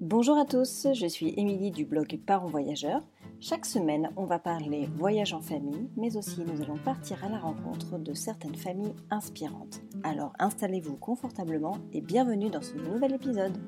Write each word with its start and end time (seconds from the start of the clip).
Bonjour 0.00 0.38
à 0.38 0.46
tous, 0.46 0.86
je 0.94 1.06
suis 1.06 1.34
Émilie 1.36 1.70
du 1.70 1.84
blog 1.84 2.18
Parents 2.24 2.48
Voyageurs. 2.48 3.02
Chaque 3.38 3.66
semaine, 3.66 4.08
on 4.16 4.24
va 4.24 4.38
parler 4.38 4.88
voyage 4.96 5.34
en 5.34 5.42
famille, 5.42 5.90
mais 5.94 6.16
aussi 6.16 6.40
nous 6.40 6.62
allons 6.62 6.78
partir 6.78 7.22
à 7.22 7.28
la 7.28 7.38
rencontre 7.38 7.98
de 7.98 8.14
certaines 8.14 8.54
familles 8.54 8.94
inspirantes. 9.10 9.82
Alors 10.02 10.32
installez-vous 10.38 10.96
confortablement 10.96 11.76
et 11.92 12.00
bienvenue 12.00 12.48
dans 12.48 12.62
ce 12.62 12.76
nouvel 12.76 13.12
épisode. 13.12 13.58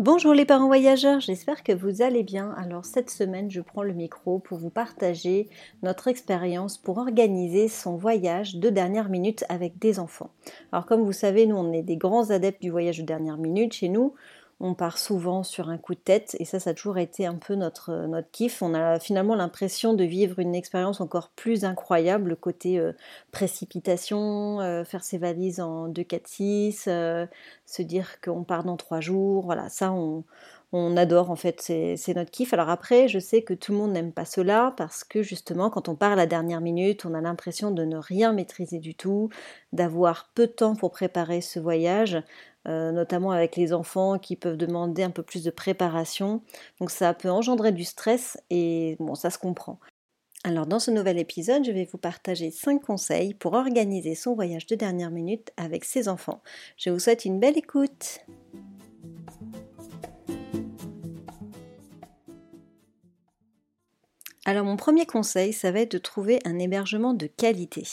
Bonjour 0.00 0.32
les 0.32 0.46
parents 0.46 0.68
voyageurs, 0.68 1.20
j'espère 1.20 1.62
que 1.62 1.72
vous 1.72 2.00
allez 2.00 2.22
bien. 2.22 2.54
Alors 2.56 2.86
cette 2.86 3.10
semaine, 3.10 3.50
je 3.50 3.60
prends 3.60 3.82
le 3.82 3.92
micro 3.92 4.38
pour 4.38 4.56
vous 4.56 4.70
partager 4.70 5.50
notre 5.82 6.08
expérience 6.08 6.78
pour 6.78 6.96
organiser 6.96 7.68
son 7.68 7.96
voyage 7.96 8.56
de 8.56 8.70
dernière 8.70 9.10
minute 9.10 9.44
avec 9.50 9.78
des 9.78 9.98
enfants. 9.98 10.30
Alors 10.72 10.86
comme 10.86 11.02
vous 11.02 11.12
savez, 11.12 11.44
nous 11.44 11.56
on 11.56 11.70
est 11.74 11.82
des 11.82 11.98
grands 11.98 12.30
adeptes 12.30 12.62
du 12.62 12.70
voyage 12.70 13.00
de 13.00 13.04
dernière 13.04 13.36
minute 13.36 13.74
chez 13.74 13.90
nous 13.90 14.14
on 14.60 14.74
part 14.74 14.98
souvent 14.98 15.42
sur 15.42 15.70
un 15.70 15.78
coup 15.78 15.94
de 15.94 16.00
tête 16.00 16.36
et 16.38 16.44
ça, 16.44 16.60
ça 16.60 16.70
a 16.70 16.74
toujours 16.74 16.98
été 16.98 17.26
un 17.26 17.36
peu 17.36 17.54
notre, 17.54 18.06
notre 18.06 18.30
kiff. 18.30 18.60
On 18.62 18.74
a 18.74 19.00
finalement 19.00 19.34
l'impression 19.34 19.94
de 19.94 20.04
vivre 20.04 20.38
une 20.38 20.54
expérience 20.54 21.00
encore 21.00 21.30
plus 21.30 21.64
incroyable, 21.64 22.36
côté 22.36 22.78
euh, 22.78 22.92
précipitation, 23.32 24.60
euh, 24.60 24.84
faire 24.84 25.02
ses 25.02 25.18
valises 25.18 25.60
en 25.60 25.88
2, 25.88 26.02
4, 26.02 26.26
6, 26.28 26.82
se 26.84 27.82
dire 27.82 28.20
qu'on 28.20 28.44
part 28.44 28.64
dans 28.64 28.76
3 28.76 29.00
jours. 29.00 29.46
Voilà, 29.46 29.70
ça, 29.70 29.92
on, 29.92 30.24
on 30.72 30.96
adore 30.96 31.30
en 31.30 31.36
fait, 31.36 31.60
c'est 31.60 32.14
notre 32.14 32.30
kiff. 32.30 32.52
Alors 32.52 32.68
après, 32.68 33.08
je 33.08 33.18
sais 33.18 33.42
que 33.42 33.54
tout 33.54 33.72
le 33.72 33.78
monde 33.78 33.92
n'aime 33.92 34.12
pas 34.12 34.24
cela 34.24 34.72
parce 34.76 35.02
que 35.02 35.20
justement, 35.22 35.68
quand 35.68 35.88
on 35.88 35.96
part 35.96 36.12
à 36.12 36.16
la 36.16 36.26
dernière 36.26 36.60
minute, 36.60 37.04
on 37.04 37.14
a 37.14 37.20
l'impression 37.20 37.72
de 37.72 37.84
ne 37.84 37.96
rien 37.96 38.32
maîtriser 38.32 38.78
du 38.78 38.94
tout, 38.94 39.30
d'avoir 39.72 40.30
peu 40.34 40.46
de 40.46 40.52
temps 40.52 40.76
pour 40.76 40.92
préparer 40.92 41.40
ce 41.40 41.58
voyage. 41.58 42.22
Euh, 42.68 42.92
notamment 42.92 43.30
avec 43.30 43.56
les 43.56 43.72
enfants 43.72 44.18
qui 44.18 44.36
peuvent 44.36 44.58
demander 44.58 45.02
un 45.02 45.10
peu 45.10 45.22
plus 45.22 45.42
de 45.42 45.50
préparation. 45.50 46.42
Donc 46.78 46.90
ça 46.90 47.14
peut 47.14 47.30
engendrer 47.30 47.72
du 47.72 47.84
stress 47.84 48.36
et 48.50 48.96
bon, 49.00 49.14
ça 49.14 49.30
se 49.30 49.38
comprend. 49.38 49.80
Alors 50.44 50.66
dans 50.66 50.78
ce 50.78 50.90
nouvel 50.90 51.18
épisode, 51.18 51.64
je 51.64 51.72
vais 51.72 51.88
vous 51.90 51.98
partager 51.98 52.50
5 52.50 52.82
conseils 52.82 53.32
pour 53.32 53.54
organiser 53.54 54.14
son 54.14 54.34
voyage 54.34 54.66
de 54.66 54.74
dernière 54.74 55.10
minute 55.10 55.52
avec 55.56 55.84
ses 55.84 56.08
enfants. 56.08 56.42
Je 56.76 56.90
vous 56.90 56.98
souhaite 56.98 57.24
une 57.24 57.40
belle 57.40 57.56
écoute. 57.56 58.20
Alors 64.50 64.64
mon 64.64 64.74
premier 64.74 65.06
conseil, 65.06 65.52
ça 65.52 65.70
va 65.70 65.78
être 65.78 65.92
de 65.92 65.98
trouver 65.98 66.40
un 66.44 66.58
hébergement 66.58 67.14
de 67.14 67.28
qualité. 67.28 67.84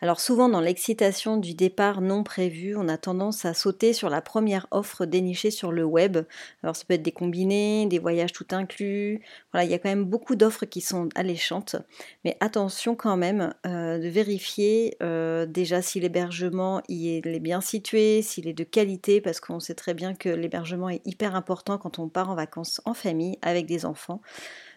Alors 0.00 0.18
souvent 0.18 0.48
dans 0.48 0.60
l'excitation 0.60 1.36
du 1.36 1.54
départ 1.54 2.00
non 2.00 2.24
prévu, 2.24 2.74
on 2.76 2.88
a 2.88 2.98
tendance 2.98 3.44
à 3.44 3.54
sauter 3.54 3.92
sur 3.92 4.10
la 4.10 4.20
première 4.20 4.66
offre 4.72 5.06
dénichée 5.06 5.52
sur 5.52 5.70
le 5.70 5.84
web. 5.84 6.18
Alors 6.64 6.74
ça 6.74 6.84
peut 6.88 6.94
être 6.94 7.04
des 7.04 7.12
combinés, 7.12 7.86
des 7.86 8.00
voyages 8.00 8.32
tout 8.32 8.48
inclus. 8.50 9.20
Voilà, 9.52 9.64
il 9.64 9.70
y 9.70 9.74
a 9.74 9.78
quand 9.78 9.90
même 9.90 10.04
beaucoup 10.04 10.34
d'offres 10.34 10.64
qui 10.64 10.80
sont 10.80 11.08
alléchantes. 11.14 11.76
Mais 12.24 12.36
attention 12.40 12.96
quand 12.96 13.16
même 13.16 13.54
euh, 13.64 14.00
de 14.00 14.08
vérifier 14.08 14.96
euh, 15.04 15.46
déjà 15.46 15.82
si 15.82 16.00
l'hébergement 16.00 16.82
y 16.88 17.10
est, 17.10 17.24
est 17.24 17.38
bien 17.38 17.60
situé, 17.60 18.22
s'il 18.22 18.48
est 18.48 18.54
de 18.54 18.64
qualité, 18.64 19.20
parce 19.20 19.38
qu'on 19.38 19.60
sait 19.60 19.76
très 19.76 19.94
bien 19.94 20.16
que 20.16 20.30
l'hébergement 20.30 20.88
est 20.88 21.06
hyper 21.06 21.36
important 21.36 21.78
quand 21.78 22.00
on 22.00 22.08
part 22.08 22.28
en 22.28 22.34
vacances 22.34 22.80
en 22.86 22.92
famille 22.92 23.38
avec 23.40 23.66
des 23.66 23.86
enfants. 23.86 24.20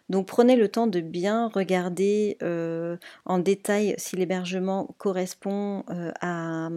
Donc 0.09 0.27
prenez 0.27 0.55
le 0.55 0.69
temps 0.69 0.87
de 0.87 1.01
bien 1.01 1.47
regarder 1.47 2.37
euh, 2.43 2.97
en 3.25 3.39
détail 3.39 3.95
si 3.97 4.15
l'hébergement 4.15 4.95
correspond 4.97 5.83
euh, 5.89 6.11
à, 6.21 6.69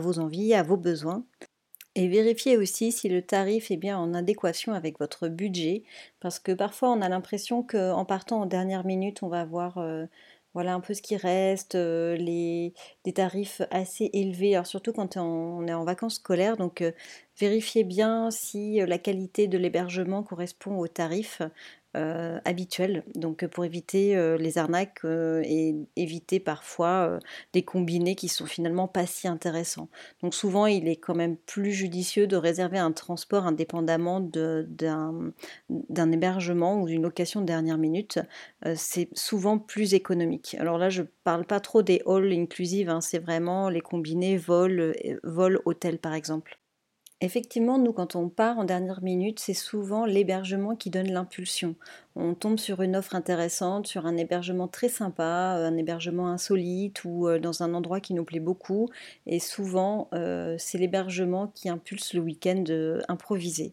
vos 0.00 0.18
envies, 0.18 0.54
à 0.54 0.62
vos 0.62 0.76
besoins. 0.76 1.24
Et 1.96 2.08
vérifiez 2.08 2.56
aussi 2.56 2.92
si 2.92 3.08
le 3.08 3.22
tarif 3.22 3.70
est 3.70 3.76
bien 3.76 3.98
en 3.98 4.14
adéquation 4.14 4.72
avec 4.74 4.98
votre 5.00 5.28
budget, 5.28 5.82
parce 6.20 6.38
que 6.38 6.52
parfois 6.52 6.90
on 6.92 7.02
a 7.02 7.08
l'impression 7.08 7.62
qu'en 7.64 8.04
partant 8.04 8.42
en 8.42 8.46
dernière 8.46 8.86
minute, 8.86 9.22
on 9.22 9.28
va 9.28 9.40
avoir 9.40 9.78
euh, 9.78 10.06
voilà 10.54 10.74
un 10.74 10.80
peu 10.80 10.94
ce 10.94 11.02
qui 11.02 11.16
reste, 11.16 11.74
les, 11.74 12.74
des 13.04 13.12
tarifs 13.12 13.62
assez 13.70 14.08
élevés, 14.12 14.54
alors 14.54 14.66
surtout 14.66 14.92
quand 14.92 15.16
on 15.16 15.66
est 15.66 15.74
en 15.74 15.84
vacances 15.84 16.16
scolaires. 16.16 16.56
Donc 16.56 16.82
vérifiez 17.38 17.84
bien 17.84 18.30
si 18.30 18.78
la 18.86 18.98
qualité 18.98 19.48
de 19.48 19.58
l'hébergement 19.58 20.22
correspond 20.22 20.78
au 20.78 20.88
tarif. 20.88 21.42
Euh, 21.96 22.38
habituel, 22.44 23.02
donc 23.16 23.44
pour 23.48 23.64
éviter 23.64 24.16
euh, 24.16 24.36
les 24.36 24.58
arnaques 24.58 25.00
euh, 25.04 25.42
et 25.44 25.74
éviter 25.96 26.38
parfois 26.38 27.18
des 27.52 27.64
combinés 27.64 28.14
qui 28.14 28.28
sont 28.28 28.46
finalement 28.46 28.86
pas 28.86 29.06
si 29.06 29.26
intéressants. 29.26 29.88
Donc 30.22 30.32
souvent 30.32 30.66
il 30.66 30.86
est 30.86 30.94
quand 30.98 31.16
même 31.16 31.36
plus 31.36 31.72
judicieux 31.72 32.28
de 32.28 32.36
réserver 32.36 32.78
un 32.78 32.92
transport 32.92 33.44
indépendamment 33.44 34.20
d'un 34.20 35.32
hébergement 36.12 36.80
ou 36.80 36.86
d'une 36.86 37.02
location 37.02 37.40
de 37.40 37.46
dernière 37.46 37.78
minute. 37.78 38.20
c'est 38.76 39.08
souvent 39.14 39.58
plus 39.58 39.92
économique. 39.94 40.56
Alors 40.60 40.78
là 40.78 40.90
je 40.90 41.02
parle 41.24 41.44
pas 41.44 41.58
trop 41.58 41.82
des 41.82 42.02
halls 42.06 42.32
inclusives, 42.32 42.88
hein, 42.88 43.00
c'est 43.00 43.18
vraiment 43.18 43.68
les 43.68 43.80
combinés 43.80 44.36
vol, 44.36 44.94
vol 45.24 45.60
hôtel 45.64 45.98
par 45.98 46.14
exemple. 46.14 46.59
Effectivement, 47.22 47.76
nous, 47.76 47.92
quand 47.92 48.16
on 48.16 48.30
part 48.30 48.58
en 48.58 48.64
dernière 48.64 49.02
minute, 49.02 49.40
c'est 49.40 49.52
souvent 49.52 50.06
l'hébergement 50.06 50.74
qui 50.74 50.88
donne 50.88 51.12
l'impulsion. 51.12 51.74
On 52.16 52.32
tombe 52.32 52.58
sur 52.58 52.80
une 52.80 52.96
offre 52.96 53.14
intéressante, 53.14 53.86
sur 53.86 54.06
un 54.06 54.16
hébergement 54.16 54.68
très 54.68 54.88
sympa, 54.88 55.56
euh, 55.58 55.66
un 55.66 55.76
hébergement 55.76 56.28
insolite 56.28 57.04
ou 57.04 57.28
euh, 57.28 57.38
dans 57.38 57.62
un 57.62 57.74
endroit 57.74 58.00
qui 58.00 58.14
nous 58.14 58.24
plaît 58.24 58.40
beaucoup. 58.40 58.88
Et 59.26 59.38
souvent, 59.38 60.08
euh, 60.14 60.56
c'est 60.58 60.78
l'hébergement 60.78 61.48
qui 61.48 61.68
impulse 61.68 62.14
le 62.14 62.20
week-end 62.22 62.64
improvisé. 63.08 63.72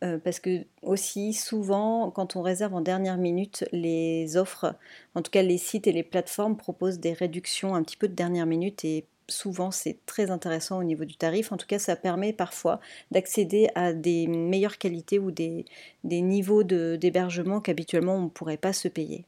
parce 0.00 0.38
que 0.40 0.64
aussi 0.82 1.32
souvent 1.32 2.12
quand 2.12 2.36
on 2.36 2.42
réserve 2.42 2.74
en 2.74 2.80
dernière 2.80 3.16
minute 3.18 3.64
les 3.72 4.36
offres, 4.36 4.76
en 5.16 5.22
tout 5.22 5.30
cas 5.30 5.42
les 5.42 5.58
sites 5.58 5.86
et 5.88 5.92
les 5.92 6.04
plateformes 6.04 6.56
proposent 6.56 7.00
des 7.00 7.12
réductions 7.12 7.74
un 7.74 7.82
petit 7.82 7.96
peu 7.96 8.08
de 8.08 8.14
dernière 8.14 8.46
minute 8.46 8.84
et 8.84 9.06
souvent 9.28 9.70
c'est 9.70 9.98
très 10.06 10.30
intéressant 10.30 10.78
au 10.78 10.84
niveau 10.84 11.04
du 11.04 11.16
tarif. 11.16 11.52
En 11.52 11.56
tout 11.56 11.66
cas, 11.66 11.78
ça 11.78 11.96
permet 11.96 12.32
parfois 12.32 12.80
d'accéder 13.10 13.68
à 13.74 13.92
des 13.92 14.26
meilleures 14.26 14.78
qualités 14.78 15.18
ou 15.18 15.30
des, 15.30 15.64
niveaux 16.04 16.62
d'hébergement 16.64 17.60
qu'habituellement 17.60 18.16
on 18.16 18.22
ne 18.22 18.28
pourrait 18.28 18.56
pas 18.56 18.72
se 18.72 18.88
payer. 18.88 19.24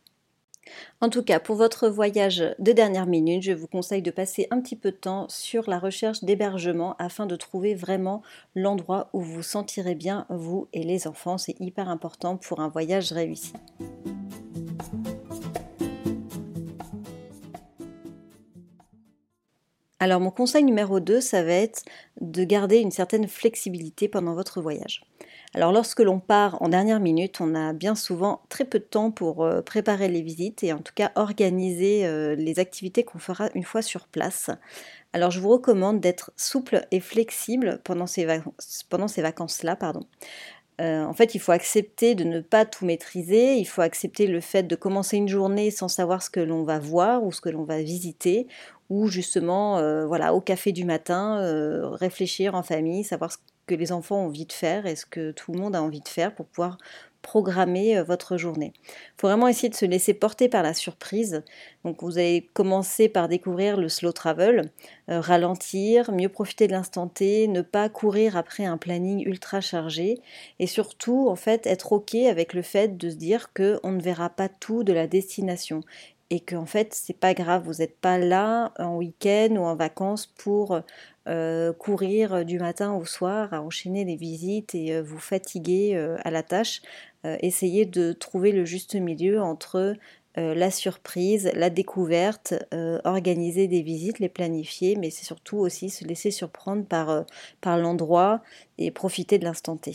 En 1.00 1.08
tout 1.08 1.22
cas, 1.22 1.40
pour 1.40 1.56
votre 1.56 1.88
voyage 1.88 2.44
de 2.58 2.72
dernière 2.72 3.06
minute, 3.06 3.42
je 3.42 3.52
vous 3.52 3.66
conseille 3.66 4.02
de 4.02 4.10
passer 4.10 4.46
un 4.50 4.60
petit 4.60 4.76
peu 4.76 4.92
de 4.92 4.96
temps 4.96 5.26
sur 5.28 5.68
la 5.68 5.78
recherche 5.78 6.22
d'hébergement 6.22 6.94
afin 6.98 7.26
de 7.26 7.34
trouver 7.34 7.74
vraiment 7.74 8.22
l'endroit 8.54 9.08
où 9.12 9.20
vous 9.20 9.34
vous 9.36 9.42
sentirez 9.42 9.94
bien, 9.94 10.26
vous 10.28 10.68
et 10.72 10.82
les 10.82 11.06
enfants. 11.06 11.38
C'est 11.38 11.58
hyper 11.60 11.88
important 11.88 12.36
pour 12.36 12.60
un 12.60 12.68
voyage 12.68 13.12
réussi. 13.12 13.52
Alors 20.02 20.18
mon 20.18 20.30
conseil 20.30 20.64
numéro 20.64 20.98
2, 20.98 21.20
ça 21.20 21.42
va 21.42 21.52
être 21.52 21.82
de 22.22 22.42
garder 22.42 22.78
une 22.78 22.90
certaine 22.90 23.28
flexibilité 23.28 24.08
pendant 24.08 24.34
votre 24.34 24.62
voyage. 24.62 25.02
Alors 25.52 25.72
lorsque 25.72 26.00
l'on 26.00 26.20
part 26.20 26.62
en 26.62 26.70
dernière 26.70 27.00
minute, 27.00 27.42
on 27.42 27.54
a 27.54 27.74
bien 27.74 27.94
souvent 27.94 28.40
très 28.48 28.64
peu 28.64 28.78
de 28.78 28.84
temps 28.84 29.10
pour 29.10 29.44
euh, 29.44 29.60
préparer 29.60 30.08
les 30.08 30.22
visites 30.22 30.64
et 30.64 30.72
en 30.72 30.78
tout 30.78 30.94
cas 30.94 31.12
organiser 31.16 32.06
euh, 32.06 32.34
les 32.34 32.58
activités 32.60 33.04
qu'on 33.04 33.18
fera 33.18 33.50
une 33.54 33.64
fois 33.64 33.82
sur 33.82 34.08
place. 34.08 34.48
Alors 35.12 35.30
je 35.30 35.40
vous 35.40 35.50
recommande 35.50 36.00
d'être 36.00 36.32
souple 36.34 36.86
et 36.92 37.00
flexible 37.00 37.80
pendant 37.84 38.06
ces, 38.06 38.24
vacances-là. 38.24 39.76
Pardon. 39.76 40.06
Euh, 40.80 41.04
en 41.04 41.12
fait, 41.12 41.34
il 41.34 41.40
faut 41.40 41.52
accepter 41.52 42.14
de 42.14 42.24
ne 42.24 42.40
pas 42.40 42.64
tout 42.64 42.86
maîtriser, 42.86 43.56
il 43.56 43.66
faut 43.66 43.82
accepter 43.82 44.26
le 44.26 44.40
fait 44.40 44.62
de 44.62 44.76
commencer 44.76 45.18
une 45.18 45.28
journée 45.28 45.70
sans 45.70 45.88
savoir 45.88 46.22
ce 46.22 46.30
que 46.30 46.40
l'on 46.40 46.62
va 46.62 46.78
voir 46.78 47.22
ou 47.22 47.32
ce 47.32 47.42
que 47.42 47.50
l'on 47.50 47.64
va 47.64 47.82
visiter, 47.82 48.46
ou 48.90 49.06
justement, 49.06 49.78
euh, 49.78 50.04
voilà, 50.04 50.34
au 50.34 50.40
café 50.40 50.72
du 50.72 50.84
matin, 50.84 51.40
euh, 51.40 51.88
réfléchir 51.90 52.56
en 52.56 52.64
famille, 52.64 53.04
savoir 53.04 53.32
ce 53.32 53.38
que 53.66 53.74
les 53.76 53.92
enfants 53.92 54.16
ont 54.16 54.26
envie 54.26 54.46
de 54.46 54.52
faire 54.52 54.84
et 54.84 54.96
ce 54.96 55.06
que 55.06 55.30
tout 55.30 55.52
le 55.52 55.60
monde 55.60 55.76
a 55.76 55.82
envie 55.82 56.00
de 56.00 56.08
faire 56.08 56.34
pour 56.34 56.46
pouvoir 56.46 56.76
programmer 57.22 57.98
euh, 57.98 58.02
votre 58.02 58.36
journée. 58.36 58.72
Il 58.84 59.20
faut 59.20 59.28
vraiment 59.28 59.46
essayer 59.46 59.68
de 59.68 59.76
se 59.76 59.84
laisser 59.84 60.12
porter 60.12 60.48
par 60.48 60.64
la 60.64 60.74
surprise. 60.74 61.44
Donc 61.84 62.02
vous 62.02 62.18
allez 62.18 62.50
commencer 62.52 63.08
par 63.08 63.28
découvrir 63.28 63.76
le 63.76 63.88
slow 63.88 64.10
travel, 64.10 64.70
ralentir, 65.06 66.10
mieux 66.10 66.28
profiter 66.28 66.66
de 66.66 66.72
l'instant 66.72 67.06
T, 67.06 67.46
ne 67.46 67.62
pas 67.62 67.88
courir 67.88 68.36
après 68.36 68.64
un 68.64 68.76
planning 68.76 69.24
ultra 69.24 69.60
chargé 69.60 70.18
et 70.58 70.66
surtout 70.66 71.28
en 71.28 71.36
fait 71.36 71.64
être 71.66 71.92
ok 71.92 72.16
avec 72.16 72.54
le 72.54 72.62
fait 72.62 72.96
de 72.96 73.08
se 73.08 73.16
dire 73.16 73.52
que 73.52 73.78
on 73.84 73.92
ne 73.92 74.00
verra 74.00 74.30
pas 74.30 74.48
tout 74.48 74.82
de 74.82 74.92
la 74.92 75.06
destination 75.06 75.82
et 76.30 76.40
qu'en 76.40 76.66
fait 76.66 76.94
c'est 76.94 77.18
pas 77.18 77.34
grave, 77.34 77.64
vous 77.64 77.74
n'êtes 77.74 77.98
pas 77.98 78.18
là 78.18 78.72
en 78.78 78.96
week-end 78.96 79.48
ou 79.56 79.64
en 79.64 79.74
vacances 79.74 80.26
pour 80.26 80.80
euh, 81.28 81.72
courir 81.74 82.44
du 82.44 82.58
matin 82.58 82.94
au 82.94 83.04
soir 83.04 83.52
à 83.52 83.60
enchaîner 83.60 84.04
les 84.04 84.16
visites 84.16 84.74
et 84.74 84.94
euh, 84.94 85.02
vous 85.02 85.18
fatiguer 85.18 85.94
euh, 85.94 86.16
à 86.24 86.30
la 86.30 86.42
tâche. 86.42 86.82
essayez 87.24 87.84
de 87.84 88.12
trouver 88.12 88.50
le 88.50 88.64
juste 88.64 88.94
milieu 88.94 89.42
entre 89.42 89.94
la 90.36 90.70
surprise, 90.70 91.50
la 91.54 91.68
découverte, 91.68 92.54
organiser 93.04 93.68
des 93.68 93.82
visites, 93.82 94.20
les 94.20 94.30
planifier, 94.30 94.96
mais 94.96 95.10
c'est 95.10 95.26
surtout 95.26 95.58
aussi 95.58 95.90
se 95.90 96.04
laisser 96.04 96.30
surprendre 96.30 96.86
par, 96.86 97.26
par 97.60 97.76
l'endroit 97.76 98.40
et 98.78 98.90
profiter 98.90 99.38
de 99.38 99.44
l'instant 99.44 99.76
T. 99.76 99.92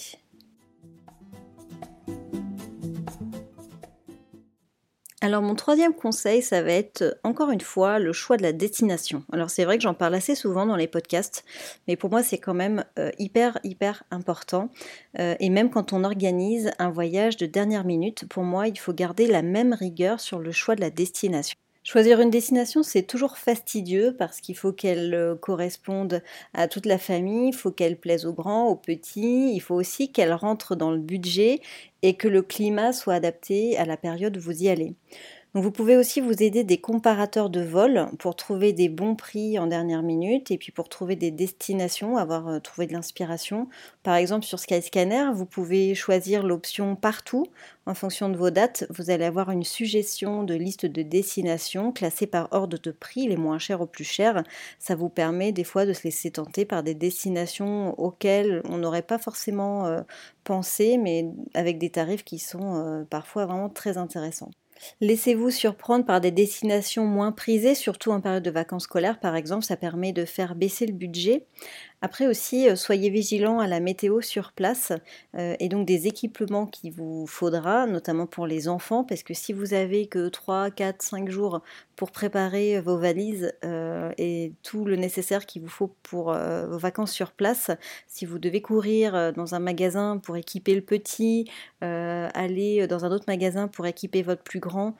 Alors 5.21 5.41
mon 5.41 5.55
troisième 5.55 5.93
conseil, 5.93 6.41
ça 6.41 6.61
va 6.61 6.71
être 6.71 7.17
encore 7.23 7.49
une 7.49 7.61
fois 7.61 7.99
le 7.99 8.11
choix 8.11 8.35
de 8.35 8.43
la 8.43 8.51
destination. 8.51 9.23
Alors 9.31 9.49
c'est 9.49 9.63
vrai 9.63 9.77
que 9.77 9.83
j'en 9.83 9.93
parle 9.93 10.13
assez 10.13 10.35
souvent 10.35 10.65
dans 10.65 10.75
les 10.75 10.87
podcasts, 10.87 11.45
mais 11.87 11.95
pour 11.95 12.09
moi 12.09 12.21
c'est 12.21 12.37
quand 12.37 12.53
même 12.53 12.83
euh, 12.99 13.11
hyper 13.17 13.57
hyper 13.63 14.03
important. 14.11 14.69
Euh, 15.19 15.35
et 15.39 15.49
même 15.49 15.69
quand 15.69 15.93
on 15.93 16.03
organise 16.03 16.71
un 16.79 16.89
voyage 16.89 17.37
de 17.37 17.45
dernière 17.45 17.85
minute, 17.85 18.27
pour 18.27 18.43
moi 18.43 18.67
il 18.67 18.77
faut 18.77 18.93
garder 18.93 19.25
la 19.25 19.41
même 19.41 19.73
rigueur 19.73 20.19
sur 20.19 20.39
le 20.39 20.51
choix 20.51 20.75
de 20.75 20.81
la 20.81 20.89
destination. 20.89 21.55
Choisir 21.87 22.19
une 22.19 22.31
destination, 22.31 22.81
c'est 22.81 23.03
toujours 23.03 23.37
fastidieux 23.37 24.15
parce 24.17 24.41
qu'il 24.41 24.57
faut 24.57 24.73
qu'elle 24.73 25.13
euh, 25.13 25.35
corresponde 25.35 26.23
à 26.55 26.67
toute 26.67 26.87
la 26.87 26.97
famille, 26.97 27.49
il 27.49 27.55
faut 27.55 27.69
qu'elle 27.69 27.95
plaise 27.95 28.25
aux 28.25 28.33
grands, 28.33 28.67
aux 28.69 28.75
petits, 28.75 29.53
il 29.53 29.59
faut 29.59 29.75
aussi 29.75 30.11
qu'elle 30.11 30.33
rentre 30.33 30.75
dans 30.75 30.89
le 30.89 30.97
budget 30.97 31.61
et 32.01 32.15
que 32.15 32.27
le 32.27 32.41
climat 32.41 32.91
soit 32.91 33.13
adapté 33.13 33.77
à 33.77 33.85
la 33.85 33.97
période 33.97 34.35
où 34.35 34.41
vous 34.41 34.63
y 34.63 34.67
allez 34.67 34.95
vous 35.61 35.71
pouvez 35.71 35.95
aussi 35.95 36.19
vous 36.19 36.43
aider 36.43 36.65
des 36.65 36.79
comparateurs 36.79 37.49
de 37.49 37.61
vol 37.61 38.09
pour 38.19 38.35
trouver 38.35 38.73
des 38.73 38.89
bons 38.89 39.15
prix 39.15 39.57
en 39.57 39.67
dernière 39.67 40.03
minute 40.03 40.51
et 40.51 40.57
puis 40.57 40.73
pour 40.73 40.89
trouver 40.89 41.15
des 41.15 41.31
destinations, 41.31 42.17
avoir 42.17 42.49
euh, 42.49 42.59
trouvé 42.59 42.87
de 42.87 42.93
l'inspiration. 42.93 43.69
Par 44.03 44.15
exemple 44.15 44.45
sur 44.45 44.59
Skyscanner, 44.59 45.31
vous 45.33 45.45
pouvez 45.45 45.95
choisir 45.95 46.43
l'option 46.43 46.97
partout 46.97 47.45
en 47.85 47.93
fonction 47.93 48.27
de 48.27 48.35
vos 48.35 48.49
dates. 48.49 48.85
Vous 48.89 49.11
allez 49.11 49.23
avoir 49.23 49.49
une 49.49 49.63
suggestion 49.63 50.43
de 50.43 50.55
liste 50.55 50.85
de 50.85 51.03
destinations 51.03 51.93
classées 51.93 52.27
par 52.27 52.49
ordre 52.51 52.77
de 52.77 52.91
prix, 52.91 53.25
les 53.25 53.37
moins 53.37 53.57
chers 53.57 53.79
aux 53.79 53.85
plus 53.85 54.03
chers. 54.03 54.43
Ça 54.77 54.95
vous 54.95 55.07
permet 55.07 55.53
des 55.53 55.63
fois 55.63 55.85
de 55.85 55.93
se 55.93 56.03
laisser 56.03 56.31
tenter 56.31 56.65
par 56.65 56.83
des 56.83 56.95
destinations 56.95 57.97
auxquelles 57.97 58.61
on 58.65 58.77
n'aurait 58.79 59.03
pas 59.03 59.19
forcément 59.19 59.85
euh, 59.85 60.01
pensé, 60.43 60.97
mais 60.97 61.31
avec 61.53 61.77
des 61.77 61.91
tarifs 61.91 62.25
qui 62.25 62.39
sont 62.39 62.75
euh, 62.75 63.03
parfois 63.09 63.45
vraiment 63.45 63.69
très 63.69 63.97
intéressants. 63.97 64.51
Laissez-vous 65.01 65.51
surprendre 65.51 66.05
par 66.05 66.21
des 66.21 66.31
destinations 66.31 67.05
moins 67.05 67.31
prisées, 67.31 67.75
surtout 67.75 68.11
en 68.11 68.21
période 68.21 68.43
de 68.43 68.51
vacances 68.51 68.83
scolaires 68.83 69.19
par 69.19 69.35
exemple, 69.35 69.63
ça 69.63 69.77
permet 69.77 70.13
de 70.13 70.25
faire 70.25 70.55
baisser 70.55 70.85
le 70.85 70.93
budget. 70.93 71.45
Après 72.05 72.27
aussi, 72.27 72.69
euh, 72.69 72.75
soyez 72.75 73.09
vigilants 73.09 73.57
à 73.57 73.65
la 73.65 73.79
météo 73.79 74.21
sur 74.21 74.51
place 74.51 74.93
euh, 75.35 75.55
et 75.59 75.69
donc 75.69 75.87
des 75.87 76.05
équipements 76.05 76.67
qu'il 76.67 76.91
vous 76.91 77.25
faudra, 77.25 77.87
notamment 77.87 78.27
pour 78.27 78.45
les 78.45 78.67
enfants, 78.67 79.03
parce 79.03 79.23
que 79.23 79.33
si 79.33 79.53
vous 79.53 79.73
avez 79.73 80.05
que 80.05 80.29
3, 80.29 80.69
4, 80.69 81.01
5 81.01 81.29
jours 81.31 81.63
pour 81.95 82.11
préparer 82.11 82.79
vos 82.79 82.99
valises 82.99 83.53
euh, 83.63 84.11
et 84.19 84.53
tout 84.61 84.85
le 84.85 84.97
nécessaire 84.97 85.47
qu'il 85.47 85.63
vous 85.63 85.67
faut 85.67 85.95
pour 86.03 86.25
vos 86.25 86.77
vacances 86.77 87.11
sur 87.11 87.31
place, 87.31 87.71
si 88.07 88.27
vous 88.27 88.37
devez 88.37 88.61
courir 88.61 89.33
dans 89.33 89.55
un 89.55 89.59
magasin 89.59 90.19
pour 90.19 90.37
équiper 90.37 90.75
le 90.75 90.81
petit, 90.81 91.49
aller 91.81 92.85
dans 92.87 93.05
un 93.05 93.11
autre 93.11 93.25
magasin 93.27 93.67
pour 93.67 93.87
équiper 93.87 94.21
votre 94.21 94.43
plus 94.43 94.59
grand, 94.59 94.95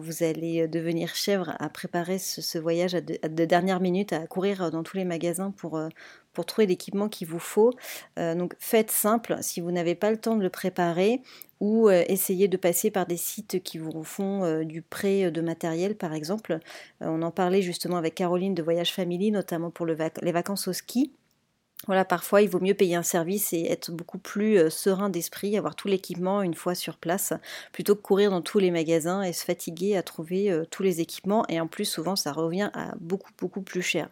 vous 0.00 0.22
allez 0.22 0.68
devenir 0.68 1.14
chèvre 1.14 1.54
à 1.58 1.68
préparer 1.68 2.18
ce, 2.18 2.58
voyage 2.58 2.92
de, 2.92 3.18
de, 3.26 3.44
dernière 3.44 3.80
minute, 3.80 4.12
à 4.12 4.26
courir 4.26 4.70
dans 4.70 4.82
tous 4.82 4.96
les 4.96 5.04
magasins 5.04 5.50
pour, 5.50 5.78
pour 6.38 6.46
trouver 6.46 6.68
l'équipement 6.68 7.08
qu'il 7.08 7.26
vous 7.26 7.40
faut. 7.40 7.72
Euh, 8.16 8.36
donc 8.36 8.54
faites 8.60 8.92
simple 8.92 9.38
si 9.40 9.60
vous 9.60 9.72
n'avez 9.72 9.96
pas 9.96 10.12
le 10.12 10.18
temps 10.18 10.36
de 10.36 10.42
le 10.44 10.50
préparer 10.50 11.20
ou 11.58 11.88
euh, 11.88 12.04
essayez 12.06 12.46
de 12.46 12.56
passer 12.56 12.92
par 12.92 13.06
des 13.06 13.16
sites 13.16 13.60
qui 13.64 13.76
vous 13.78 14.04
font 14.04 14.44
euh, 14.44 14.62
du 14.62 14.80
prêt 14.80 15.32
de 15.32 15.40
matériel 15.40 15.96
par 15.96 16.14
exemple. 16.14 16.60
on 17.00 17.22
en 17.22 17.32
parlait 17.32 17.60
justement 17.60 17.96
avec 17.96 18.14
Caroline 18.14 18.54
de 18.54 18.62
Voyage 18.62 18.94
Family, 18.94 19.32
notamment 19.32 19.72
pour 19.72 19.84
les 19.84 20.32
vacances 20.32 20.68
au 20.68 20.72
ski. 20.72 21.10
Voilà, 21.88 22.04
parfois 22.04 22.42
il 22.42 22.50
vaut 22.50 22.60
mieux 22.60 22.74
payer 22.74 22.96
un 22.96 23.02
service 23.02 23.54
et 23.54 23.64
être 23.64 23.90
beaucoup 23.90 24.18
plus 24.18 24.58
euh, 24.58 24.68
serein 24.68 25.08
d'esprit, 25.08 25.56
avoir 25.56 25.74
tout 25.74 25.88
l'équipement 25.88 26.42
une 26.42 26.52
fois 26.52 26.74
sur 26.74 26.98
place, 26.98 27.32
plutôt 27.72 27.96
que 27.96 28.02
courir 28.02 28.30
dans 28.30 28.42
tous 28.42 28.58
les 28.58 28.70
magasins 28.70 29.22
et 29.22 29.32
se 29.32 29.42
fatiguer 29.42 29.96
à 29.96 30.02
trouver 30.02 30.52
euh, 30.52 30.66
tous 30.70 30.82
les 30.82 31.00
équipements. 31.00 31.46
Et 31.48 31.58
en 31.60 31.66
plus, 31.66 31.86
souvent, 31.86 32.14
ça 32.14 32.32
revient 32.32 32.70
à 32.74 32.94
beaucoup, 33.00 33.30
beaucoup 33.38 33.62
plus 33.62 33.80
cher. 33.80 34.10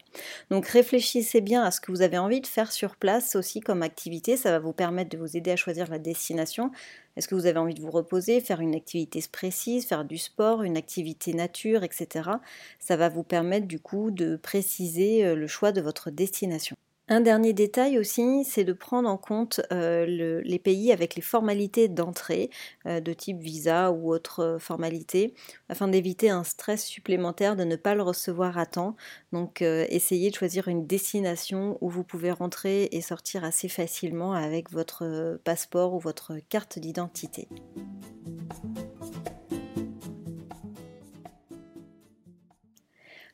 Donc 0.50 0.67
réfléchissez 0.67 1.43
bien 1.43 1.62
à 1.62 1.70
ce 1.70 1.82
que 1.82 1.93
vous 1.93 2.00
avez 2.00 2.17
envie 2.17 2.40
de 2.40 2.46
faire 2.46 2.73
sur 2.73 2.96
place 2.96 3.37
aussi 3.37 3.61
comme 3.61 3.82
activité. 3.82 4.38
Ça 4.38 4.52
va 4.52 4.58
vous 4.58 4.73
permettre 4.73 5.11
de 5.11 5.19
vous 5.19 5.37
aider 5.37 5.50
à 5.50 5.56
choisir 5.56 5.87
la 5.90 5.99
destination. 5.99 6.70
Est-ce 7.17 7.28
que 7.28 7.34
vous 7.34 7.46
avez 7.46 7.58
envie 7.58 7.75
de 7.75 7.81
vous 7.82 7.90
reposer, 7.90 8.40
faire 8.40 8.61
une 8.61 8.75
activité 8.75 9.23
précise, 9.31 9.87
faire 9.87 10.05
du 10.05 10.19
sport, 10.19 10.62
une 10.62 10.76
activité 10.76 11.34
nature, 11.34 11.82
etc. 11.82 12.31
Ça 12.78 12.96
va 12.96 13.11
vous 13.11 13.23
permettre 13.23 13.67
du 13.67 13.81
coup 13.81 14.11
de 14.11 14.37
préciser 14.37 15.26
euh, 15.26 15.34
le 15.34 15.46
choix 15.46 15.73
de 15.73 15.81
votre 15.82 16.11
destination. 16.11 16.75
Un 17.08 17.20
dernier 17.20 17.53
détail 17.53 18.00
aussi, 18.00 18.44
c'est 18.44 18.64
de 18.64 18.73
prendre 18.73 19.08
en 19.08 19.17
compte 19.17 19.61
euh, 19.73 20.43
les 20.43 20.58
pays 20.58 20.91
avec 20.91 21.14
les 21.14 21.23
formalités 21.23 21.87
d'entrée, 21.87 22.50
euh, 22.87 23.00
de 23.00 23.12
type 23.12 23.38
visa 23.38 23.93
ou 23.93 24.12
autre 24.12 24.41
euh, 24.41 24.58
formalité, 24.58 25.32
afin 25.69 25.87
d'éviter 25.87 26.31
un 26.31 26.43
stress 26.43 26.85
supplémentaire 26.85 27.55
de 27.55 27.62
ne 27.62 27.76
pas 27.76 27.94
le 27.94 28.03
recevoir 28.03 28.58
à 28.58 28.67
temps. 28.67 28.97
Donc 29.32 29.62
essayez 29.62 30.31
de 30.31 30.35
choisir 30.35 30.69
une 30.69 30.87
destination 30.87 31.79
où 31.81 31.91
vous 31.91 32.05
pouvez 32.05 32.31
rentrer 32.31 32.88
et 32.93 33.00
sortir 33.00 33.44
assez 33.44 33.69
facilement 33.69 34.32
avec 34.32 34.70
votre 34.70 35.38
passeport 35.44 35.94
ou 35.94 35.99
votre 35.99 36.38
carte 36.49 36.79
d'identité. 36.79 37.49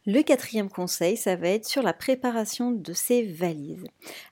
Le 0.04 0.22
quatrième 0.22 0.69
conseil, 0.69 1.16
ça 1.16 1.37
va 1.37 1.50
être 1.50 1.64
sur 1.64 1.81
la 1.81 1.93
préparation 1.93 2.72
de 2.72 2.93
ces 2.93 3.22
valises. 3.22 3.84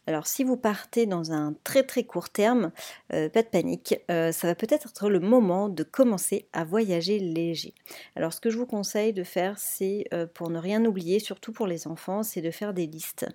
Alors 0.09 0.27
si 0.27 0.43
vous 0.43 0.57
partez 0.57 1.07
dans 1.07 1.31
un 1.31 1.55
très 1.63 1.85
très 1.85 2.03
court 2.03 2.29
terme, 2.29 2.73
euh, 3.13 3.29
pas 3.29 3.43
de 3.43 3.49
panique, 3.49 3.95
euh, 4.11 4.33
ça 4.33 4.49
va 4.49 4.57
peut-être 4.57 4.89
être 4.89 5.09
le 5.09 5.21
moment 5.21 5.69
de 5.69 5.85
commencer 5.85 6.49
à 6.53 6.65
voyager 6.65 7.21
léger. 7.21 7.73
Alors 8.17 8.33
ce 8.33 8.41
que 8.41 8.51
je 8.51 8.59
vous 8.59 8.67
conseille 8.67 9.13
de 9.13 9.23
faire, 9.23 9.61
c'est 9.61 10.07
euh, 10.13 10.27
pour 10.27 10.51
ne 10.51 10.59
rien 10.59 10.85
oublier, 10.85 11.21
surtout 11.21 11.53
pour 11.53 11.69
les 11.69 11.87
enfants, 11.87 12.25
c'est 12.25 12.41
de 12.41 12.51
faire 12.51 12.75
des 12.75 12.89
listes 12.89 13.27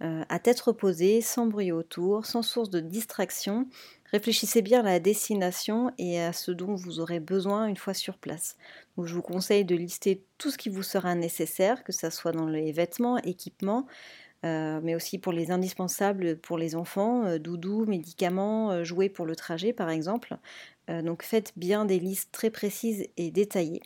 à 0.00 0.40
tête 0.40 0.58
reposée, 0.58 1.20
sans 1.20 1.46
bruit 1.46 1.70
autour, 1.70 2.26
sans 2.26 2.42
source 2.42 2.70
de 2.70 2.80
distraction. 2.80 3.68
Réfléchissez 4.12 4.60
bien 4.60 4.80
à 4.80 4.82
la 4.82 5.00
destination 5.00 5.90
et 5.96 6.20
à 6.20 6.34
ce 6.34 6.50
dont 6.50 6.74
vous 6.74 7.00
aurez 7.00 7.18
besoin 7.18 7.66
une 7.66 7.78
fois 7.78 7.94
sur 7.94 8.18
place. 8.18 8.58
Je 9.02 9.14
vous 9.14 9.22
conseille 9.22 9.64
de 9.64 9.74
lister 9.74 10.22
tout 10.36 10.50
ce 10.50 10.58
qui 10.58 10.68
vous 10.68 10.82
sera 10.82 11.14
nécessaire, 11.14 11.82
que 11.82 11.92
ce 11.92 12.10
soit 12.10 12.32
dans 12.32 12.46
les 12.46 12.72
vêtements, 12.72 13.16
équipements, 13.16 13.86
euh, 14.44 14.80
mais 14.82 14.94
aussi 14.94 15.18
pour 15.18 15.32
les 15.32 15.50
indispensables 15.50 16.36
pour 16.36 16.58
les 16.58 16.74
enfants, 16.74 17.24
euh, 17.24 17.38
doudous, 17.38 17.86
médicaments, 17.86 18.72
euh, 18.72 18.84
jouets 18.84 19.08
pour 19.08 19.24
le 19.24 19.34
trajet 19.34 19.72
par 19.72 19.88
exemple. 19.88 20.36
donc 20.88 21.22
faites 21.22 21.52
bien 21.56 21.86
des 21.86 21.98
listes 21.98 22.32
très 22.32 22.50
précises 22.50 23.06
et 23.16 23.30
détaillées. 23.30 23.82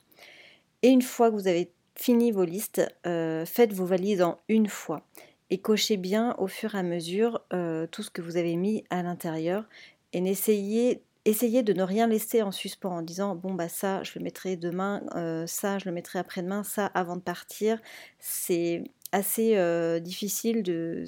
Et 0.82 0.88
une 0.88 1.02
fois 1.02 1.30
que 1.30 1.36
vous 1.36 1.46
avez 1.46 1.70
fini 1.94 2.32
vos 2.32 2.44
listes, 2.44 2.82
faites 3.04 3.72
vos 3.72 3.84
valises 3.84 4.22
en 4.22 4.40
une 4.48 4.66
fois 4.66 5.02
et 5.50 5.58
cochez 5.58 5.98
bien 5.98 6.34
au 6.38 6.48
fur 6.48 6.74
et 6.74 6.78
à 6.78 6.82
mesure 6.82 7.44
tout 7.92 8.02
ce 8.02 8.10
que 8.10 8.22
vous 8.22 8.38
avez 8.38 8.56
mis 8.56 8.82
à 8.90 9.02
l'intérieur 9.02 9.66
et 10.12 10.20
n'essayez 10.20 11.02
essayez 11.26 11.62
de 11.62 11.72
ne 11.72 11.82
rien 11.82 12.06
laisser 12.06 12.42
en 12.42 12.52
suspens 12.52 12.98
en 12.98 13.02
disant 13.02 13.34
bon 13.34 13.52
bah 13.52 13.68
ça 13.68 14.02
je 14.04 14.12
le 14.16 14.22
mettrai 14.22 14.56
demain, 14.56 15.02
euh, 15.16 15.46
ça 15.46 15.78
je 15.78 15.86
le 15.86 15.92
mettrai 15.92 16.18
après-demain, 16.18 16.62
ça 16.62 16.86
avant 16.86 17.16
de 17.16 17.20
partir. 17.20 17.80
C'est 18.20 18.84
assez 19.12 19.56
euh, 19.56 19.98
difficile 19.98 20.62
de, 20.62 21.04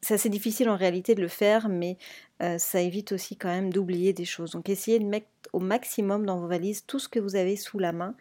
c'est 0.00 0.14
assez 0.14 0.28
difficile 0.28 0.68
en 0.68 0.76
réalité 0.76 1.14
de 1.14 1.20
le 1.20 1.28
faire, 1.28 1.68
mais 1.68 1.98
euh, 2.42 2.58
ça 2.58 2.80
évite 2.80 3.12
aussi 3.12 3.36
quand 3.36 3.48
même 3.48 3.72
d'oublier 3.72 4.12
des 4.12 4.24
choses. 4.24 4.52
Donc 4.52 4.68
essayez 4.68 4.98
de 5.00 5.04
mettre 5.04 5.26
au 5.52 5.60
maximum 5.60 6.26
dans 6.26 6.38
vos 6.38 6.48
valises 6.48 6.84
tout 6.86 6.98
ce 6.98 7.08
que 7.08 7.18
vous 7.18 7.36
avez 7.36 7.56
sous 7.56 7.78
la 7.78 7.92
main 7.92 8.14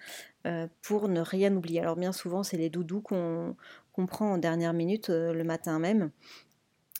pour 0.81 1.07
ne 1.07 1.21
rien 1.21 1.55
oublier. 1.55 1.79
Alors 1.79 1.95
bien 1.95 2.11
souvent 2.11 2.43
c'est 2.43 2.57
les 2.57 2.69
doudous 2.69 2.99
qu'on 2.99 3.55
prend 4.07 4.33
en 4.33 4.37
dernière 4.37 4.73
minute 4.73 5.07
le 5.09 5.43
matin 5.43 5.79
même. 5.79 6.11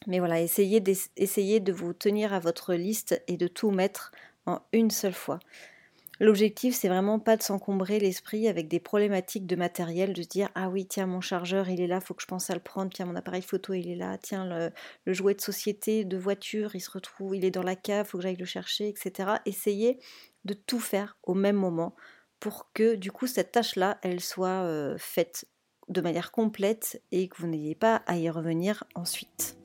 Mais 0.07 0.19
voilà, 0.19 0.41
essayez, 0.41 0.79
de 0.79 1.71
vous 1.71 1.93
tenir 1.93 2.33
à 2.33 2.39
votre 2.39 2.73
liste 2.73 3.21
et 3.27 3.37
de 3.37 3.47
tout 3.47 3.71
mettre 3.71 4.11
en 4.45 4.61
une 4.73 4.91
seule 4.91 5.13
fois. 5.13 5.39
L'objectif, 6.19 6.75
c'est 6.75 6.89
vraiment 6.89 7.19
pas 7.19 7.37
de 7.37 7.43
s'encombrer 7.43 7.99
l'esprit 7.99 8.47
avec 8.47 8.67
des 8.67 8.79
problématiques 8.79 9.47
de 9.47 9.55
matériel, 9.55 10.13
de 10.13 10.21
se 10.21 10.27
dire 10.27 10.49
ah 10.53 10.69
oui 10.69 10.85
tiens 10.85 11.07
mon 11.07 11.21
chargeur 11.21 11.69
il 11.69 11.81
est 11.81 11.87
là, 11.87 11.99
faut 11.99 12.13
que 12.13 12.21
je 12.21 12.27
pense 12.27 12.49
à 12.51 12.53
le 12.53 12.59
prendre, 12.59 12.91
tiens 12.93 13.07
mon 13.07 13.15
appareil 13.15 13.41
photo 13.41 13.73
il 13.73 13.89
est 13.89 13.95
là, 13.95 14.17
tiens 14.19 14.45
le, 14.45 15.13
jouet 15.13 15.33
de 15.33 15.41
société, 15.41 16.05
de 16.05 16.17
voiture, 16.17 16.75
il 16.75 16.81
se 16.81 16.91
retrouve, 16.91 17.35
il 17.35 17.43
est 17.43 17.51
dans 17.51 17.63
la 17.63 17.75
cave, 17.75 18.05
faut 18.05 18.19
que 18.19 18.23
j'aille 18.23 18.35
le 18.35 18.45
chercher, 18.45 18.87
etc. 18.89 19.31
Essayez 19.45 19.99
de 20.45 20.53
tout 20.53 20.79
faire 20.79 21.17
au 21.23 21.33
même 21.33 21.55
moment 21.55 21.95
pour 22.39 22.71
que 22.73 22.95
du 22.95 23.11
coup 23.11 23.25
cette 23.25 23.51
tâche-là, 23.51 23.97
elle 24.03 24.19
soit 24.19 24.63
euh, 24.63 24.95
faite 24.99 25.45
de 25.89 25.99
manière 25.99 26.31
complète 26.31 27.01
et 27.11 27.27
que 27.27 27.37
vous 27.37 27.47
n'ayez 27.47 27.75
pas 27.75 27.97
à 28.05 28.17
y 28.17 28.29
revenir 28.29 28.83
ensuite. 28.95 29.57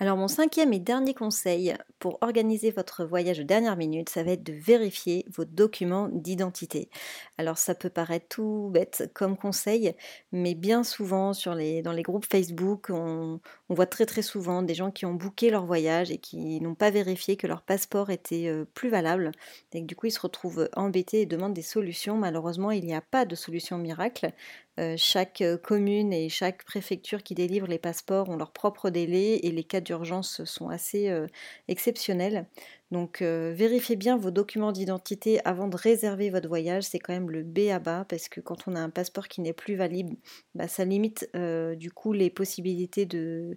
Alors 0.00 0.16
mon 0.16 0.26
cinquième 0.26 0.72
et 0.72 0.80
dernier 0.80 1.14
conseil 1.14 1.72
pour 2.00 2.18
organiser 2.20 2.72
votre 2.72 3.04
voyage 3.04 3.38
de 3.38 3.44
dernière 3.44 3.76
minute, 3.76 4.08
ça 4.08 4.24
va 4.24 4.32
être 4.32 4.42
de 4.42 4.52
vérifier 4.52 5.24
vos 5.32 5.44
documents 5.44 6.08
d'identité. 6.08 6.90
Alors 7.38 7.58
ça 7.58 7.76
peut 7.76 7.90
paraître 7.90 8.26
tout 8.28 8.70
bête 8.72 9.08
comme 9.14 9.36
conseil, 9.36 9.94
mais 10.32 10.54
bien 10.56 10.82
souvent 10.82 11.30
dans 11.44 11.54
les 11.92 12.02
groupes 12.02 12.26
Facebook, 12.28 12.90
on, 12.90 13.40
voit 13.68 13.86
très 13.86 14.04
très 14.04 14.22
souvent 14.22 14.62
des 14.62 14.74
gens 14.74 14.90
qui 14.90 15.06
ont 15.06 15.14
booké 15.14 15.50
leur 15.50 15.64
voyage 15.64 16.10
et 16.10 16.18
qui 16.18 16.60
n'ont 16.60 16.74
pas 16.74 16.90
vérifié 16.90 17.36
que 17.36 17.46
leur 17.46 17.62
passeport 17.62 18.10
était 18.10 18.48
euh, 18.48 18.64
plus 18.74 18.88
valable. 18.88 19.30
Que 19.72 19.78
du 19.78 19.94
coup 19.94 20.06
ils 20.06 20.12
se 20.12 20.20
retrouvent 20.20 20.68
embêtés 20.74 21.22
et 21.22 21.26
demandent 21.26 21.54
des 21.54 21.62
solutions. 21.62 22.16
Malheureusement, 22.16 22.72
il 22.72 22.84
n'y 22.84 22.94
a 22.94 23.00
pas 23.00 23.24
de 23.24 23.36
solution 23.36 23.78
miracle. 23.78 24.32
Euh, 24.80 24.96
chaque 24.96 25.40
euh, 25.40 25.56
commune 25.56 26.12
et 26.12 26.28
chaque 26.28 26.64
préfecture 26.64 27.22
qui 27.22 27.34
délivre 27.36 27.68
les 27.68 27.78
passeports 27.78 28.28
ont 28.28 28.36
leur 28.36 28.52
propre 28.52 28.90
délai 28.90 29.36
et 29.44 29.52
les 29.52 29.62
cas 29.62 29.80
d'urgence 29.80 30.42
sont 30.44 30.68
assez 30.68 31.08
euh, 31.10 31.28
exceptionnels. 31.68 32.48
Donc 32.94 33.22
vérifiez 33.22 33.96
bien 33.96 34.16
vos 34.16 34.30
documents 34.30 34.70
d'identité 34.70 35.44
avant 35.44 35.66
de 35.66 35.76
réserver 35.76 36.30
votre 36.30 36.46
voyage, 36.46 36.84
c'est 36.84 37.00
quand 37.00 37.12
même 37.12 37.28
le 37.28 37.42
B 37.42 37.70
à 37.72 37.80
bas 37.80 38.06
parce 38.08 38.28
que 38.28 38.40
quand 38.40 38.68
on 38.68 38.76
a 38.76 38.78
un 38.78 38.88
passeport 38.88 39.26
qui 39.26 39.40
n'est 39.40 39.52
plus 39.52 39.74
valide, 39.74 40.14
bah, 40.54 40.68
ça 40.68 40.84
limite 40.84 41.28
du 41.34 41.90
coup 41.90 42.12
les 42.12 42.30
possibilités 42.30 43.04
de, 43.04 43.56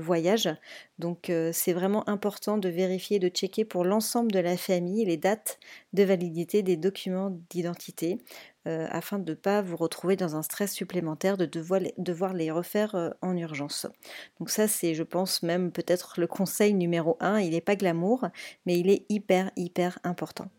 voyage. 0.00 0.48
Donc 0.98 1.30
c'est 1.52 1.72
vraiment 1.72 2.08
important 2.08 2.58
de 2.58 2.68
vérifier, 2.68 3.20
de 3.20 3.28
checker 3.28 3.64
pour 3.64 3.84
l'ensemble 3.84 4.32
de 4.32 4.40
la 4.40 4.56
famille 4.56 5.04
les 5.04 5.16
dates 5.16 5.60
de 5.92 6.02
validité 6.02 6.64
des 6.64 6.76
documents 6.76 7.38
d'identité. 7.50 8.18
Euh, 8.68 8.86
afin 8.90 9.18
de 9.18 9.30
ne 9.30 9.34
pas 9.34 9.62
vous 9.62 9.76
retrouver 9.76 10.16
dans 10.16 10.36
un 10.36 10.42
stress 10.42 10.74
supplémentaire 10.74 11.38
de 11.38 11.46
devoir 11.46 12.34
les, 12.34 12.50
refaire 12.50 12.94
euh, 12.96 13.10
en 13.22 13.34
urgence. 13.34 13.86
Donc 14.38 14.50
ça 14.50 14.68
c'est 14.68 14.94
je 14.94 15.04
pense 15.04 15.42
même 15.42 15.72
peut-être 15.72 16.20
le 16.20 16.26
conseil 16.26 16.74
numéro 16.74 17.16
1, 17.20 17.38
il 17.38 17.52
n'est 17.52 17.62
pas 17.62 17.76
glamour, 17.76 18.26
mais 18.66 18.78
il 18.78 18.90
est 18.90 19.04
hyper 19.08 19.50
hyper 19.56 19.98
important. 20.04 20.50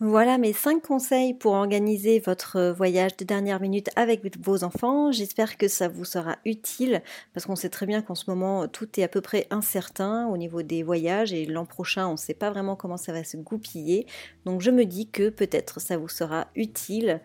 Voilà 0.00 0.38
mes 0.38 0.52
5 0.52 0.80
conseils 0.80 1.34
pour 1.34 1.54
organiser 1.54 2.20
votre 2.20 2.70
voyage 2.70 3.16
de 3.16 3.24
dernière 3.24 3.60
minute 3.60 3.90
avec 3.96 4.22
vos 4.38 4.62
enfants. 4.62 5.10
J'espère 5.10 5.56
que 5.56 5.66
ça 5.66 5.88
vous 5.88 6.04
sera 6.04 6.36
utile 6.44 7.02
parce 7.34 7.46
qu'on 7.46 7.56
sait 7.56 7.68
très 7.68 7.84
bien 7.84 8.00
qu'en 8.00 8.14
ce 8.14 8.30
moment 8.30 8.68
tout 8.68 8.88
est 9.00 9.02
à 9.02 9.08
peu 9.08 9.20
près 9.20 9.48
incertain 9.50 10.28
au 10.28 10.36
niveau 10.36 10.62
des 10.62 10.84
voyages 10.84 11.32
et 11.32 11.46
l'an 11.46 11.66
prochain 11.66 12.06
on 12.06 12.12
ne 12.12 12.16
sait 12.16 12.32
pas 12.32 12.50
vraiment 12.50 12.76
comment 12.76 12.96
ça 12.96 13.12
va 13.12 13.24
se 13.24 13.36
goupiller. 13.38 14.06
Donc 14.44 14.60
je 14.60 14.70
me 14.70 14.84
dis 14.84 15.10
que 15.10 15.30
peut-être 15.30 15.80
ça 15.80 15.96
vous 15.96 16.08
sera 16.08 16.46
utile 16.54 17.08
euh, 17.10 17.18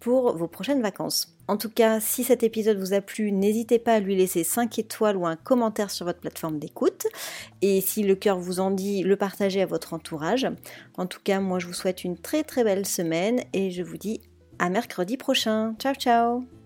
pour 0.00 0.36
vos 0.36 0.48
prochaines 0.48 0.82
vacances. 0.82 1.36
En 1.48 1.56
tout 1.56 1.70
cas, 1.70 2.00
si 2.00 2.24
cet 2.24 2.42
épisode 2.42 2.78
vous 2.78 2.94
a 2.94 3.00
plu, 3.00 3.32
n'hésitez 3.32 3.78
pas 3.78 3.94
à 3.94 4.00
lui 4.00 4.16
laisser 4.16 4.44
5 4.44 4.78
étoiles 4.78 5.16
ou 5.16 5.26
un 5.26 5.36
commentaire 5.36 5.90
sur 5.90 6.06
votre 6.06 6.20
plateforme 6.20 6.58
d'écoute. 6.58 7.06
Et 7.60 7.80
si 7.80 8.02
le 8.02 8.14
cœur 8.14 8.38
vous 8.38 8.60
en 8.60 8.70
dit, 8.70 9.02
le 9.02 9.16
partager 9.16 9.60
à 9.60 9.66
votre 9.66 9.92
entourage. 9.94 10.46
En 10.96 11.06
tout 11.06 11.20
cas, 11.22 11.40
moi 11.40 11.58
je 11.58 11.66
vous 11.66 11.72
souhaite 11.72 12.04
une 12.04 12.16
très 12.16 12.44
très 12.44 12.64
belle 12.64 12.86
semaine 12.86 13.40
et 13.52 13.70
je 13.70 13.82
vous 13.82 13.98
dis 13.98 14.20
à 14.58 14.70
mercredi 14.70 15.16
prochain. 15.16 15.74
Ciao 15.78 15.94
ciao 15.94 16.61